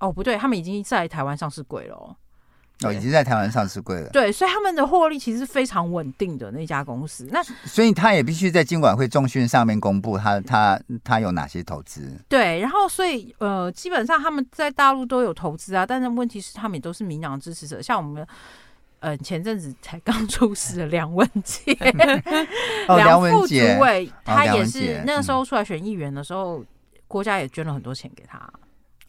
[0.00, 2.16] 哦，不对，他们已经在台湾上市柜了哦。
[2.84, 4.08] 哦，已经在台湾上市柜了。
[4.10, 7.28] 对，所以他们的获利其实是非常稳定的那家公司。
[7.32, 12.16] 那所以他也必须在金管会重讯上面公布他他他有哪些投资。
[12.28, 18.24] 对，然后所以呃，基本上他们在大陆都有投资啊，但是问题是他们也都是民党支持者，像我们
[19.00, 21.74] 呃前阵子才刚 出事的梁文杰，
[22.86, 26.64] 梁副主委，他也是那个时候出来选议员的时候，
[27.08, 28.48] 国家也捐了很多钱给他。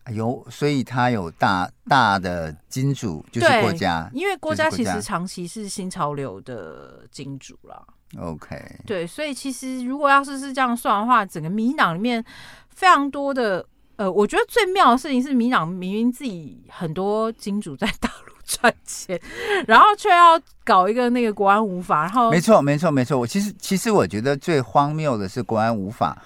[0.10, 7.86] 有，所以他有大大的金主，就是郭家，因为郭家其实长期是新潮流的金主了。
[8.18, 12.24] OK，对，所以其实如果要是是这样算的话，整个民党里面
[12.70, 13.64] 非常多的，
[13.98, 19.20] 呃，我觉得最妙的事情是，民党明明自己很多金主在大陆赚钱，
[19.68, 23.20] 然后却要搞一个那个国安无法，然后没错，没错，没错。
[23.20, 26.18] 我其实其实我觉得最荒谬的是国安无法。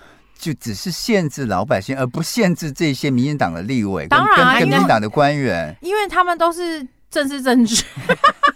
[0.43, 7.81] 就只是限制老百姓，而不限制这些民进党的立委，当然跟跟民进党的官员，因为他们都是政治政治。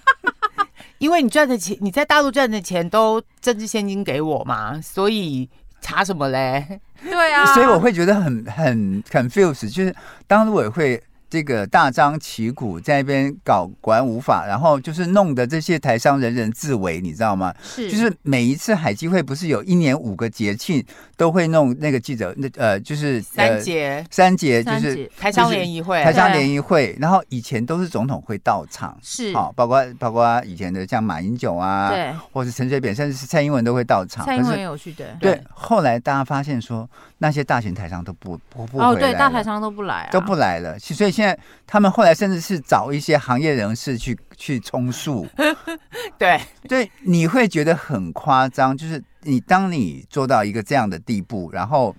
[1.00, 6.82] 因为你赚的钱，你在大陆赚的钱都政治现金给我嘛，所以查什么嘞？
[7.04, 9.96] 对啊，所以我会觉得很很 confused，就是
[10.28, 11.02] 当陆委会。
[11.30, 17.54] 这个大张旗鼓在那边搞国安无法，然后就是弄得这些台商人人自危，你知道吗？
[17.62, 20.84] 是，就是每一次海基会不是有一年五个节庆
[21.16, 24.06] 都会弄那个记者，那呃就是三节。
[24.10, 29.34] 三节就是台商联谊会，台商联谊会，然后以前都是总统会到场，是。
[29.34, 35.42] 好，包括包括以前的像马英九啊，对，或是陈水扁，甚至是蔡英文都会到场，蔡英文也有去的，对。
[35.54, 45.28] 后来大家发现说，那些大型台商都不不不哦，对，大台商都不来啊，都不来了，所以现在他们后来甚至是找一些行业人士去去充数，
[46.20, 51.96] 对对，你会觉得很夸张，就是你当你做到一个这样的地步，然后。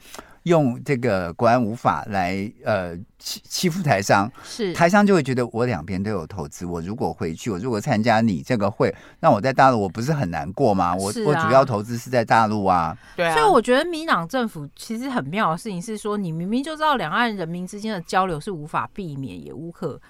[0.49, 10.95] 用这个国安无法来呃欺欺负台商，是台商就会觉得我两边都有投资，我如果回去，我如果参加你这个会，那我在大陆我不是很难过吗？
[10.97, 13.35] 我、啊、我主要投资是在大陆啊，对啊。
[13.35, 20.01] 所以我觉得民党政府其实很妙的事情是说，你明明就知道两岸人民之间的交流是无法避免也无可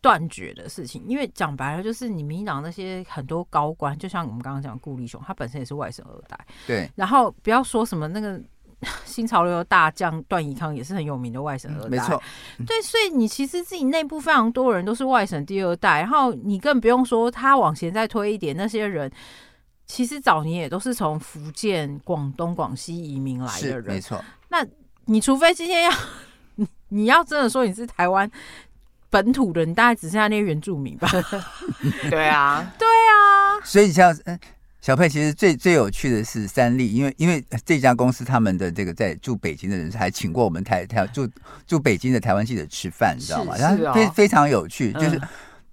[0.00, 6.90] 断绝的事情，因为讲白了就是你民党那些很多高官，就像我们刚刚讲顾立雄，他本身也是外省二代，对。
[6.94, 8.40] 然后不要说什么那个。
[9.04, 12.22] 新潮流的大将段宜康也是很有名的外省二代，没错。
[12.64, 19.10] 对，所以你其实自己内部非常多人都是外省第二代，然后你更不用说他往前再推一点，那些人
[19.86, 24.24] 其实早年也都是从福建、广东、广西移民来的人，没错。
[24.48, 24.64] 那
[25.06, 25.92] 你除非今天要
[26.54, 28.30] 你你要真的说你是台湾
[29.10, 31.08] 本土的，你大概只剩下那些原住民吧？
[32.08, 33.58] 对啊，对啊。
[33.64, 34.38] 所以像嗯。
[34.88, 41.28] 小佩，其实最最有趣的是三立，因为因为这家公司他们的这个在住北京的人还请过我们台台住
[41.66, 43.54] 住北京的台湾记者吃饭，你知道吗？
[43.58, 45.20] 然后非非常有趣，就是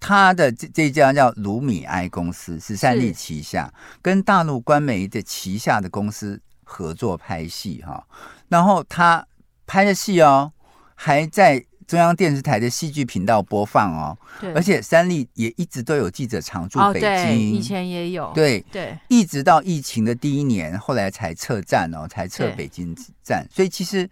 [0.02, 8.06] 他的这这家叫卢米埃公司是三立旗下，跟大陆官媒的旗下的公司合作拍戏哈，
[8.50, 9.26] 然后他
[9.66, 10.52] 拍的戏哦
[10.94, 11.66] 还在。
[11.88, 23.48] 中央电视台的戏剧频道播放哦，对，而且三立也一直都有记者常驻北京，哦、以前也有，对对，一直到疫情的第一年，后来才撤站哦，才撤北京站。
[23.52, 24.10] 所以其实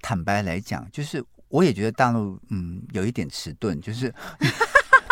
[0.00, 4.12] 坦白来讲，就是我也觉得大陆嗯有一点迟钝，就是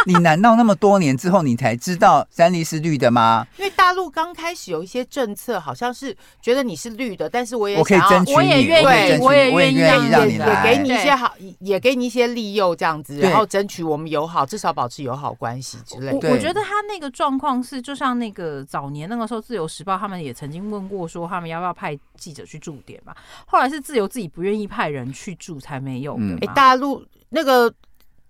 [0.07, 3.47] 你难道那么多年之后你才知道三立是绿的吗？
[3.59, 16.31] 因为大陆刚开始有一些政策，好像是觉得你是绿的，但是我也我可以争取你，我也愿意，我也愿意让你来，也给你一些好，也给你一些利诱这样子，然后争取我们友好，至少保持友好关系之类的。
[16.31, 23.15] 我觉得他那个状况是，就像那个早年那个时候，《自由时报》他们也曾经问过说，他们要不要派记者去驻点嘛？
[23.47, 26.35] 后来是自由自己不愿意派人去驻，才没有的。
[26.35, 27.73] 哎、嗯，大陆那个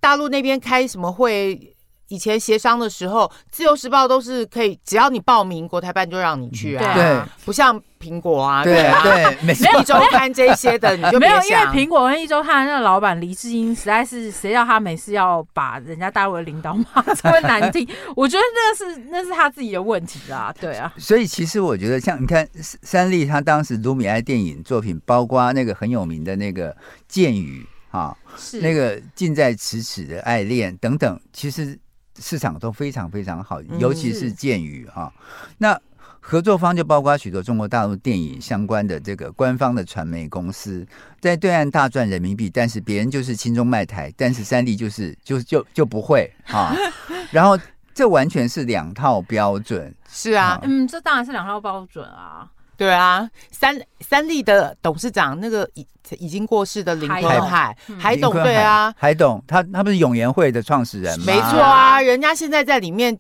[0.06, 1.72] 大陆那边开什么会？
[2.08, 6.94] 以前协商的时候，《自由时报》都是可以，只要你报名，国台办就让你去啊。
[6.94, 11.34] 对，不像苹果啊，对啊，对， 没有一周刊这些的，你就没有。
[11.42, 17.84] 因为苹果跟一周刊那个老板黎智英，实在是谁叫他每次要把人家大陆的领导骂这么难听？
[18.14, 20.54] 我觉得那是那是他自己的问题啊。
[20.60, 26.76] 对啊，所以其实我觉得，像你看三立，他当时卢米埃电影作品，包括那个很有名的那个
[27.08, 27.66] 剑雨
[27.96, 31.78] 啊，是那个近在咫尺的爱恋等等，其实。
[32.18, 35.12] 市场都非常非常好，尤其是剑雨哈。
[35.58, 35.78] 那
[36.18, 40.86] 合作方就包括许多中国大陆电影相关的这个官方的传媒公司，
[41.20, 46.74] 在对岸大赚人民币，但是别人就是轻中卖台，但是三立就是就就就不会哈。
[47.30, 47.58] 然后
[47.92, 49.94] 这完全是两套标准。
[50.08, 52.50] 是啊，嗯，这当然是两套标准啊。
[52.76, 55.86] 对啊，三三立的董事长那个已
[56.18, 61.24] 已经过世的林坤海，海董对啊，海董他他不是永延会的创始人吗？
[61.26, 63.18] 没错啊，人家现在在里面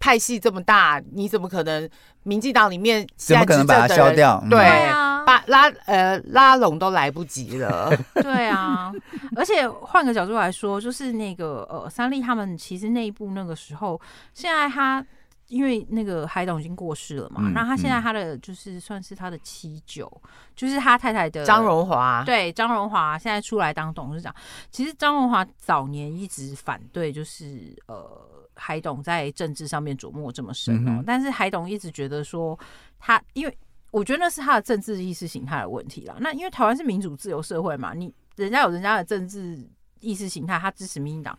[0.00, 1.88] 派系这么大，你怎么可能
[2.22, 4.42] 民进党里面怎么可能把他消掉？
[4.48, 7.94] 对啊，把拉呃拉拢都来不及了。
[8.22, 8.90] 对啊，
[9.36, 14.00] 而且换个角度来说，就是那个呃三立他们其实内部那个时候，
[14.32, 15.04] 现在他。
[15.48, 24.34] 因为那个海董已经过世了嘛，那、嗯、他现在他的就是算是他的七九，嗯、就是他太太的张荣华，对张荣华现在出来当董事长。
[24.70, 28.08] 其实张荣华早年一直反对，就是呃
[28.54, 32.58] 海董在政治上面琢磨这么深哦、但是海董一直觉得说
[32.98, 33.58] 他，因为
[33.90, 36.16] 我觉得那是他的政治意识形态的问题啦。
[36.20, 39.62] 那因为台湾是民主自由社会嘛，你人家有人家的政治
[40.00, 41.38] 意识形态，他支持民进党。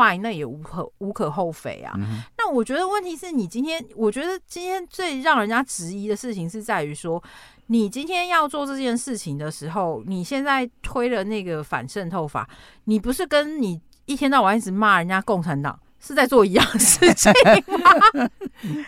[0.00, 1.92] fine，那也无可无可厚非啊。
[1.98, 7.22] 嗯、那我觉得问题是你今天，我觉得今天最让人家质疑的事情是在于说，
[7.66, 12.48] 你今天要做这件事情的时候，你现在推了那个反渗透法，
[12.84, 17.30] 你不是跟你一天到晚一直骂人家共产党是在做一样的事情
[17.78, 18.30] 吗？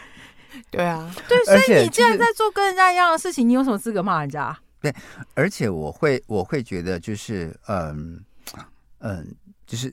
[0.71, 4.59] 对啊， 对，所以你既然在做跟人家一样的事情，你有什么资格骂人家？
[4.81, 4.95] 对，
[5.35, 8.19] 而且我会我会觉得就是嗯
[9.01, 9.35] 嗯，
[9.67, 9.93] 就是。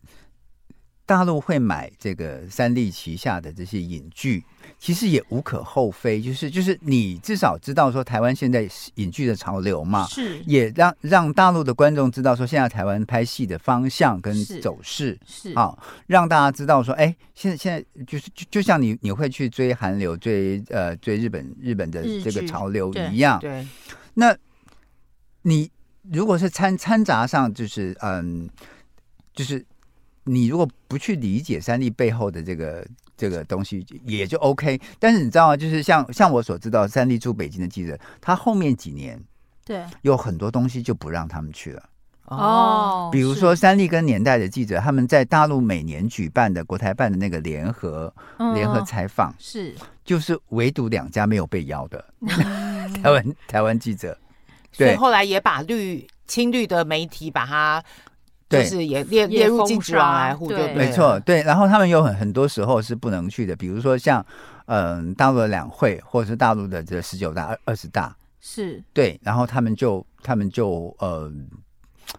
[1.09, 4.43] 大陆会买这个三立旗下的这些影剧，
[4.77, 10.39] 其实也无可厚非，就是就是你至少知道说台湾现在影剧的潮流嘛，是。
[10.45, 23.67] 也让让大陆的观众知道说现在台湾拍戏的方向跟走势是好，让大家知道说，哎，现在现在就是就就像你你会去追韩流、追呃追日本日本的这个潮流一样，对，对。
[24.13, 24.37] 那
[25.41, 25.71] 你
[26.11, 28.47] 如果是掺掺杂上，就是嗯，
[29.33, 29.65] 就是。
[30.29, 32.85] 你如果不去理解三立背后的这个
[33.17, 34.79] 这个东西，也就 OK。
[34.99, 35.57] 但是你知道吗？
[35.57, 39.19] 就是像像我所知道，三立住北京的记者，他后面几年
[39.65, 41.83] 对有很多东西就不让他们去了。
[42.25, 49.73] 哦，比如说三立跟年代的记者，他们在大陆每年举办的国台办的那个联合、嗯、联合采访，是
[50.05, 52.05] 就是唯独两家没有被邀的
[53.01, 54.15] 台湾台湾记者。
[54.77, 57.83] 对，所以后来也把绿青绿的媒体把它。
[58.49, 61.43] 就是也列列入禁止往来户，对，没错，对。
[61.43, 64.25] 然后他们有很很多时候是不能去的，比如说像
[64.65, 69.19] 嗯、呃、大陆的两会，或者是大陆的这十九大、二二十大，是对。
[69.21, 71.31] 然后他们就他们就呃，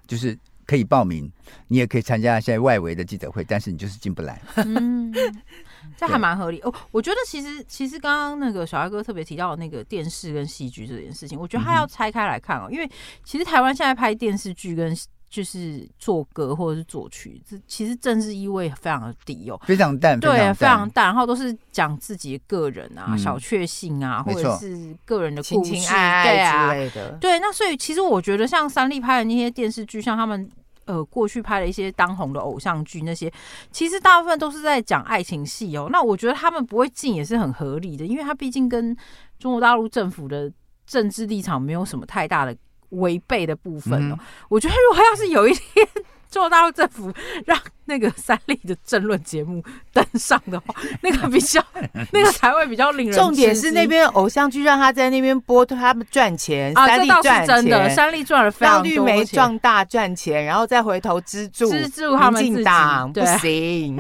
[0.07, 1.29] 就是可以报名，
[1.67, 4.41] 你也可以参加一些外围的记者会，但是你就是进不来。
[4.55, 5.13] 嗯，
[5.99, 6.73] 这还蛮合理哦。
[6.93, 12.89] 我觉得其实其实刚刚那个小艾哥特别提到那个电视跟戏剧这件事情，我觉得他要拆开来看哦，嗯、因为
[13.25, 14.97] 其实台湾现在拍电视剧跟
[15.31, 27.17] 就是作歌或者是作曲，这其实政治意味非常的低哦，非常淡，对，非常淡，然后都是讲自己个人啊、嗯、小确幸啊，或者是个人的故事、亲亲爱爱之类的。
[27.21, 30.51] 对，那所以其实我觉得像三立拍的那些电视剧，像他们
[30.87, 33.33] 呃过去拍的一些当红的偶像剧，那些
[33.71, 35.89] 其实大部分都是在讲爱情戏哦。
[35.93, 38.97] 那我觉得他们不会进也是很合理的，因为他毕竟跟
[39.39, 40.53] 中国大陆政府的
[40.85, 42.57] 政治立场没有什么太大的。
[42.91, 45.87] 违背的部分哦，嗯、我觉得如果要是有一天
[46.31, 47.13] 中国大陆政府
[47.45, 49.61] 让那个三立的政论节目
[49.93, 50.73] 登上的话，
[51.03, 51.61] 那个比较，
[52.13, 53.19] 那个才会比较令人。
[53.19, 56.73] 重点是那边偶像剧让他在那边播，他们赚钱。
[56.79, 58.95] 啊，三立赚钱，真的，三立赚了非常多钱。
[58.95, 62.65] 让绿媒壮大赚钱，然后再回头资助资助他们自己，
[63.13, 63.99] 不行。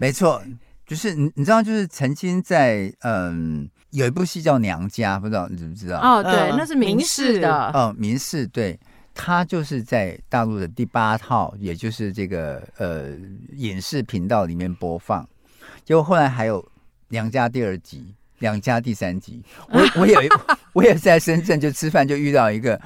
[0.00, 0.42] 没错，
[0.88, 3.70] 就是你你知道，就是曾经在嗯。
[3.94, 6.00] 有一部戏叫《娘家》，不知道你知不知道？
[6.00, 7.70] 哦，对，那是民视的。
[7.72, 8.76] 哦，民视对，
[9.14, 13.10] 他就是在大陆的第八套，也就是这个呃
[13.54, 15.24] 影视频道里面播放。
[15.84, 16.60] 结果后来还有
[17.08, 18.00] 《娘家》第二集，
[18.40, 19.40] 《娘家》第三集。
[19.68, 20.28] 我我有一
[20.74, 22.76] 我也在深圳就吃饭，就遇到一个《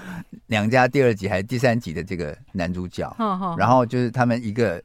[0.48, 3.10] 娘家》第二集还是第三集的这个男主角。
[3.56, 4.82] 然后就是他们一个。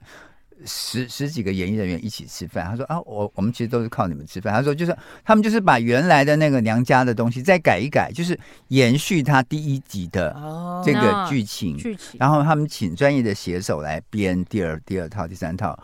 [0.66, 4.53] 十十几个演艺人员一起吃饭，他说啊，我我们其实都是靠你们吃饭。
[4.53, 8.39] 他说就是他们就是把原来的那个娘家的东西再改一改，就是
[8.70, 10.34] 延续他第一集的
[10.86, 12.18] 这个剧情，剧情。
[12.20, 15.78] 然后他们请专业的写手来编第二第二套、第三套。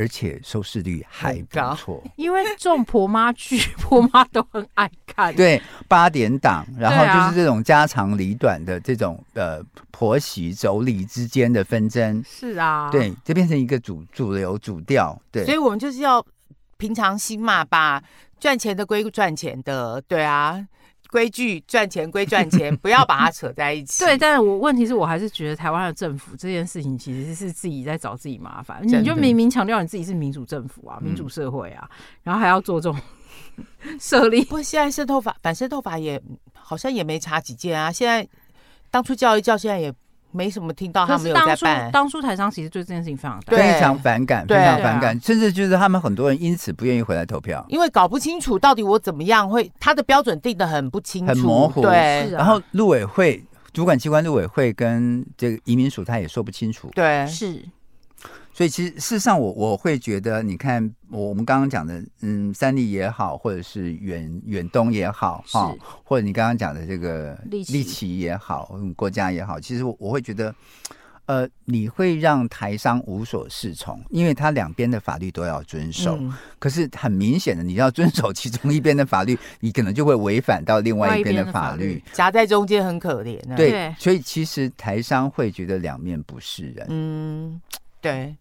[0.00, 5.34] 而且收视率还不错， 因为这种婆妈剧， 婆妈都很爱看。
[5.36, 12.24] 对，八点档，然后就是这种家长里短的这种呃婆媳妯娌之间的纷争。
[12.26, 15.20] 是啊，对，就变成一个主主流主调。
[15.30, 16.24] 对，所以我们就是要
[16.78, 18.02] 平常心嘛，把
[18.38, 20.66] 赚钱的归赚钱的，对啊。
[21.10, 24.04] 规矩赚钱归赚钱， 不要把它扯在一起。
[24.04, 28.80] 对，但是我问题是我还是觉得台湾的政府这件事情其实是自己在找自己麻烦。
[28.82, 31.88] 你就明明强调你自己是民主政府啊，民主社会啊，
[32.22, 33.00] 然后还要做这种
[33.98, 34.42] 设立。
[34.44, 37.90] 不过现在渗透法反渗透法也好像也没查几件啊。
[37.90, 38.28] 现在
[38.90, 39.92] 当初叫一叫，现在也。
[40.32, 41.90] 没什么听到他们有在办。
[41.90, 51.82] 当初台商其实对这件事情非常非常反感，非常反感，甚至就是他们很多人因此不愿意回来投票，因为搞不清楚到底我怎么样会，他的标准定的很不清楚，很模糊。
[51.82, 56.90] 对，然后陆委会主管机关陆委会跟这个移民署他也说不清楚。
[56.94, 57.64] 对，是。
[58.60, 70.54] 所以其实事实上，我我会觉得，你看我我们刚刚讲的，嗯，三立也好，或者是远远东也好，哈，或者你刚刚讲的这个立奇也好，国家也好，其实我我会觉得，
[71.24, 76.18] 呃，你会让台商无所适从，因为他两边的法律都要遵守。
[76.20, 83.56] 嗯、可是很明显的，你要遵守其中一边的法律，你可能就会违反到另外一边的法律，夹在中间很可怜、啊。
[83.56, 86.86] 对，对所以其实台商会觉得两面不是人。
[86.90, 87.58] 嗯，
[88.02, 88.36] 对。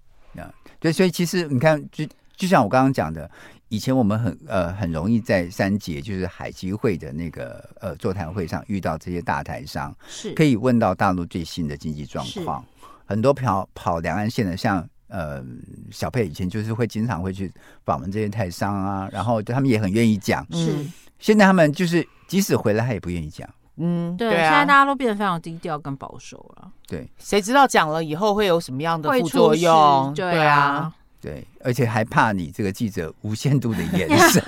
[0.80, 2.06] 对，所以其实你看，就
[2.36, 3.30] 就像我刚刚讲的，
[3.68, 12.64] 以前我们很呃很容易在三节，就是海基会的那个呃座谈会上遇到这些大台商，是可以问到大陆最新的经济状况。
[13.06, 15.44] 很多跑跑两岸线的，像呃
[15.92, 17.52] 小佩以前就是会经常会去
[17.84, 20.46] 访问这些台商啊，然后他们也很愿意讲。
[20.54, 20.74] 是，
[21.20, 23.50] 现在他们就是即使回来，他也不愿意讲。
[23.82, 26.70] 嗯，对，对啊、现在大家都变得非常低调跟保守了。
[26.86, 30.14] 对，谁知道讲了以后会有什么样的副作用？
[30.14, 34.44] 对啊，对啊，对，而且还怕你这个记者无限度的眼神。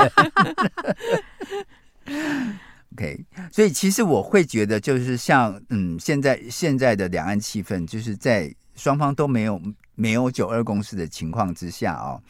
[2.93, 9.61] OK，所以其实我会觉得，就是像嗯，现在现在的两岸气氛，就是在双方都没有
[9.95, 12.21] 没有九二共识的情况之下啊、哦，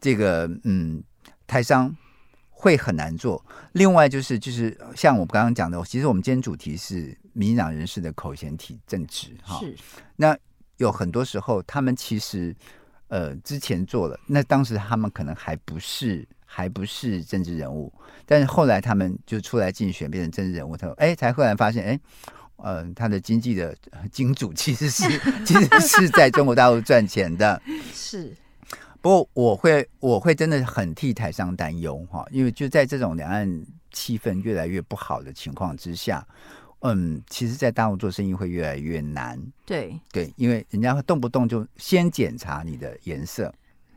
[0.00, 1.00] 这个嗯，
[1.46, 1.94] 台商。
[2.60, 3.42] 会很难做。
[3.72, 9.58] 另外就是就是像我刚刚讲的，其实我们今天主题是民进党人士的口嫌体正直哈。
[9.60, 9.74] 是。
[10.14, 10.36] 那
[10.76, 12.54] 有很多时候，他们其实
[13.08, 17.90] 呃之前做了，那当时他们可能还不是还不是政治人物，
[18.26, 22.00] 但是后来他们就出来竞选，变成政治人物，他说哎，才忽然发现哎，
[22.56, 23.74] 呃，他的经济的
[24.12, 25.04] 金主其实是
[25.46, 27.62] 其实是在中国大陆赚钱的。
[27.94, 28.36] 是。
[29.00, 33.50] 不过我会我会真的很替台商担忧哈，因为就在这种两岸
[33.92, 36.26] 气氛越来越不好的情况之下，
[36.80, 39.40] 嗯，其实，在大陆做生意会越来越难。
[39.64, 43.52] 对对，因为人家会动不动就先检查你的颜色，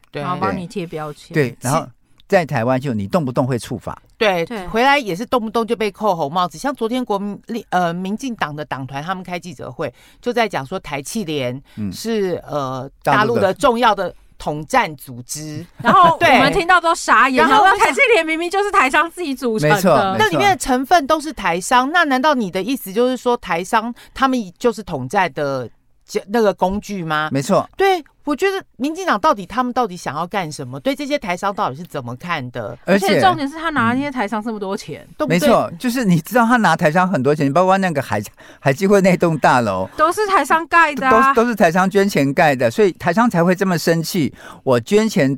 [0.10, 1.86] 对，然后帮你贴标签，对，然后
[2.28, 6.58] 在台湾就你动不动会触法，对对，回来也是动不动就被扣红帽子。
[6.58, 7.38] 像昨天国民
[7.72, 14.16] 呃民进党的党团他们开记者会，就在讲说台气联是、嗯、呃大陆的重要的。
[14.44, 17.48] 统战组织， 然后我们听到都傻眼。
[17.48, 21.89] 然后台积电明明就是台商自己组成的，那里面的成分都是台商。
[21.94, 25.70] 那难道你的意思就是说台商他们就是统战的
[26.28, 27.30] 那个工具吗？
[27.32, 28.04] 没错，对。
[28.26, 30.80] 我觉得民进党到底他们到底想要干什么？
[30.80, 32.78] 对这些台商到底是怎么看的？
[32.86, 38.21] 而且重点是他拿那些台商这么多钱，嗯、没错，就是你知道他拿台商很多钱，包括那个海
[38.59, 44.34] 海基会那栋大楼都是台商盖的、啊，都都是台商捐钱盖的，所以台商才会这么生气。
[44.63, 45.38] 我捐钱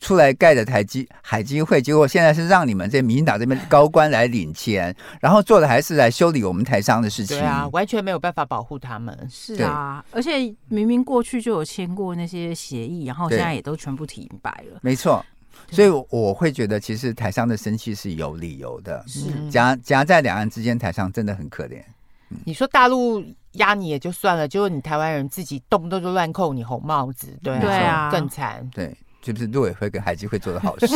[0.00, 7.38] 出来盖的台积海基会，结果现在是让你们这民进党这边高官来领钱，然后做的还是来修理我们台商的事情。
[7.38, 9.28] 对啊，完全没有办法保护他们。
[9.30, 14.78] 是啊，而且明明过去就有签过那些协议，然后现在也都全部停摆了。
[14.80, 15.24] 没错，
[15.70, 19.04] 所以我会觉得，其实台商的生气是有理由的。
[19.06, 21.78] 是夹夹在两岸之间，台商真的很可怜。
[22.30, 23.22] 嗯、你说大陆
[23.52, 28.66] 压你也就算了，结果你台湾人自己动不动就乱扣你红帽子，对啊，对啊更惨。
[28.74, 28.96] 对。
[29.22, 30.86] 是不是陆委会跟海基会做的好事？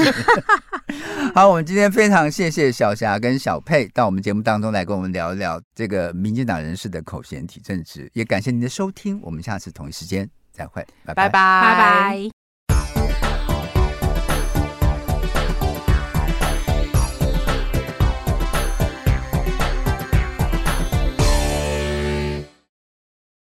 [1.35, 12.44] 好，我们今天非常谢谢小霞跟小佩到我们节目当中来跟我们聊一聊这个民进党人士的口嫌体正直，也感谢您的收听，我们下次同一时间再会，拜拜拜拜。